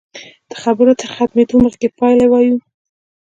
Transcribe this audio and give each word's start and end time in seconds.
د 0.49 0.51
خبرو 0.61 0.93
تر 1.01 1.07
ختمېدو 1.15 1.55
مخکې 1.65 1.87
پایله 1.99 2.25
وایو. 2.29 2.57